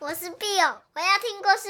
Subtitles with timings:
[0.00, 1.68] 我是 Bill，我要听故事。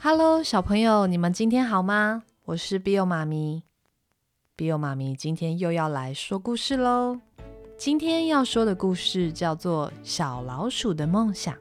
[0.00, 2.22] Hello，小朋友，你们今天好吗？
[2.46, 3.62] 我是 Bill 妈咪。
[4.56, 7.20] Bill 妈咪今天又要来说故事喽。
[7.76, 11.54] 今天要说的故事叫做《小老鼠的梦想》。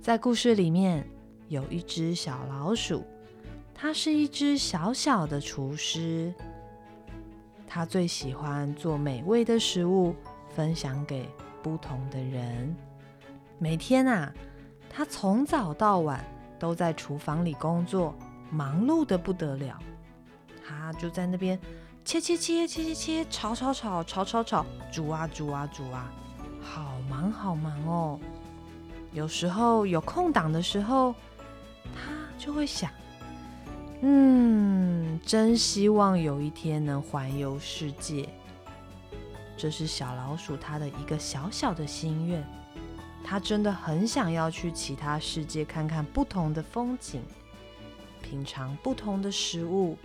[0.00, 1.06] 在故事里面
[1.48, 3.04] 有一只小老鼠，
[3.74, 6.32] 它是一只小小的厨师。
[7.72, 10.16] 他最喜欢做美味的食物，
[10.48, 11.30] 分享给
[11.62, 12.74] 不同的人。
[13.58, 14.32] 每天啊，
[14.92, 16.24] 他从早到晚
[16.58, 18.12] 都在厨房里工作，
[18.50, 19.78] 忙碌的不得了。
[20.66, 21.56] 他就在那边
[22.04, 26.12] 切切切切切切，炒炒炒炒炒炒，煮啊煮啊煮啊，
[26.60, 28.18] 好忙好忙哦。
[29.12, 31.14] 有时候有空档的时候，
[31.94, 32.90] 他就会想。
[34.02, 38.28] 嗯，真希望有一天能环游世界。
[39.56, 42.42] 这是小老鼠它的一个小小的心愿。
[43.22, 47.20] 它真的很想要去其他世界看看不同的风景，
[48.22, 49.98] 品尝不同的食物，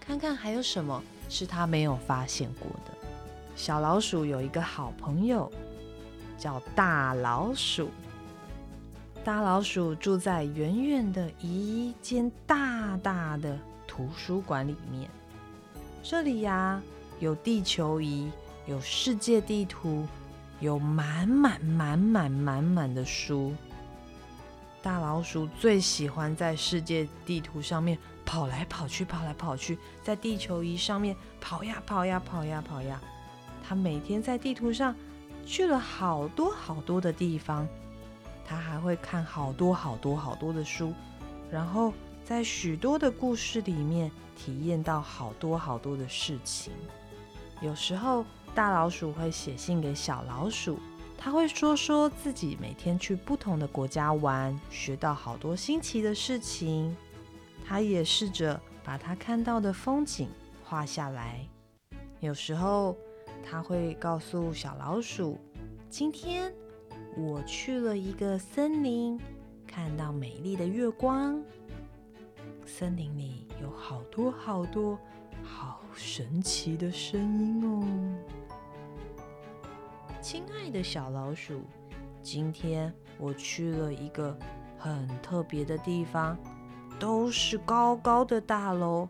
[0.00, 2.92] 看看还有什么是它没有发现过的。
[3.54, 5.52] 小老鼠有一个好朋友，
[6.38, 7.90] 叫大老鼠。
[9.26, 15.10] 大老鼠住在远远的一间大大的图书馆里面。
[16.00, 16.80] 这里呀，
[17.18, 18.30] 有地球仪，
[18.68, 20.06] 有世界地图，
[20.60, 23.52] 有满满满满满满的书。
[24.80, 33.00] 大老鼠最喜欢在世界地图上面跑来跑去，跑来跑去，在地球仪上面跑呀跑呀跑呀跑呀。
[33.66, 34.94] 它每天在地图上
[35.44, 37.66] 去了好多好多的地方。
[38.46, 40.92] 他还会看好多好多好多的书，
[41.50, 41.92] 然后
[42.24, 46.72] 在许多的故事里面体验到好多好多的事情。
[47.60, 50.78] 有时候大老鼠会写信给小老鼠，
[51.18, 56.96] 他会说说自己每天去不同的国家玩，学到好多新奇的事情。
[57.66, 60.28] 他也试着把他看到的风景
[60.62, 61.44] 画下来。
[62.20, 62.96] 有时候
[63.44, 65.36] 他会告诉小老鼠，
[65.90, 66.54] 今天。
[67.16, 69.18] 我去了一个森林，
[69.66, 71.42] 看到美丽的月光。
[72.66, 74.98] 森林里有好多好多
[75.42, 77.82] 好神奇的声音哦。
[80.20, 81.62] 亲爱的小老鼠，
[82.22, 84.38] 今天我去了一个
[84.76, 86.36] 很特别的地方，
[86.98, 89.08] 都是高高的大楼。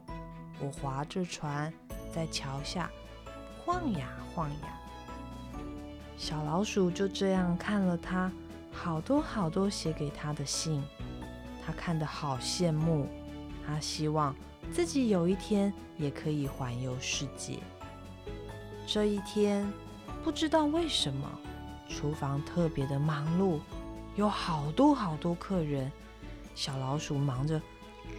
[0.60, 1.72] 我划着船
[2.14, 2.88] 在桥下
[3.64, 4.80] 晃呀晃呀。
[6.16, 8.32] 小老鼠就这样看了他
[8.72, 10.82] 好多好多写给他的信，
[11.64, 13.06] 他看得好羡慕，
[13.66, 14.34] 他希望
[14.72, 17.58] 自己有一天也可以环游世界。
[18.86, 19.70] 这一天，
[20.24, 21.30] 不知道为什么，
[21.88, 23.60] 厨房特别的忙碌，
[24.16, 25.90] 有好多好多客人。
[26.54, 27.60] 小老鼠忙着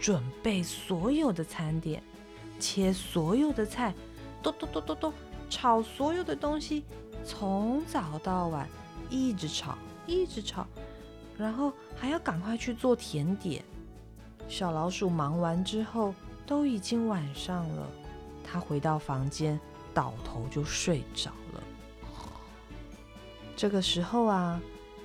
[0.00, 2.02] 准备所有的餐点，
[2.60, 3.92] 切所有的菜，
[4.42, 5.12] 咚咚咚咚咚，
[5.50, 6.84] 炒所有的东西。
[7.28, 8.66] 从早到晚
[9.10, 10.66] 一直吵，一直吵，
[11.36, 13.62] 然后还要赶快去做甜点。
[14.48, 16.14] 小老鼠忙完之后，
[16.46, 17.86] 都已经晚上了。
[18.42, 19.60] 它回到房间，
[19.92, 21.62] 倒头就睡着了。
[23.54, 24.58] 这个时候啊，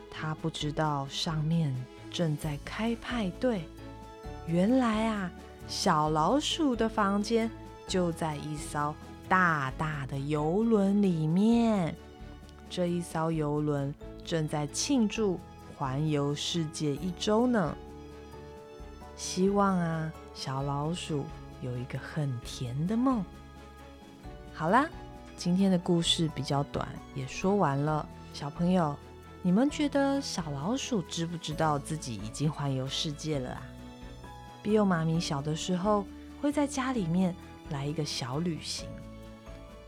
[0.10, 1.76] 它不知道上面
[2.10, 3.68] 正在开派对。
[4.48, 5.30] 原来啊，
[5.68, 7.52] 小老鼠的房间
[7.86, 8.96] 就在一艘
[9.28, 11.94] 大大的游轮里面。
[12.76, 13.94] 这一艘游轮
[14.26, 15.40] 正在庆祝
[15.78, 17.78] 环游世界一周呢。
[19.16, 21.24] 希望啊，小老鼠
[21.62, 23.24] 有一个很甜的梦。
[24.56, 24.90] 好啦，
[25.38, 28.04] 今天的故事比较短，也说完了。
[28.34, 28.96] 小朋友，
[29.44, 33.62] 你们觉得小老鼠知不知道自己已经环游世界了啊
[34.64, 36.08] ？Bill 妈咪小的时候
[36.42, 37.36] 会在家里面
[37.70, 38.88] 来一个小旅行。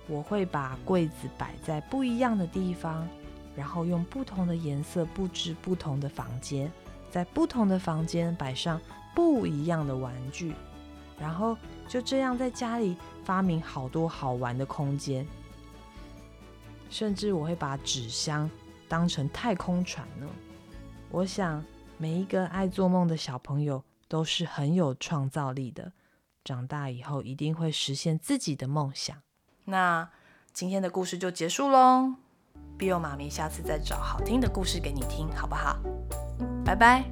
[0.08, 3.08] 我会把柜子摆在不一样的地方，
[3.56, 6.72] 然后用不同的颜色布置不同的房间，
[7.10, 8.80] 在不同的房间摆上
[9.16, 10.54] 不一样的玩具，
[11.20, 11.58] 然后
[11.88, 15.26] 就这样在家里发明好多好玩的空间。
[16.90, 18.50] 甚至我会把纸箱
[18.88, 20.30] 当成太空船呢。
[21.10, 21.64] 我想
[21.98, 25.92] 每一个爱做梦的小朋友都是很有创造力的，
[26.44, 29.18] 长大以后一定会实现自己的梦想。
[29.66, 30.08] 那
[30.54, 32.14] 今天的故事就结束喽
[32.80, 35.78] ，Bill 妈咪下次再找好听的故事给你听，好不好？
[36.64, 37.04] 拜拜。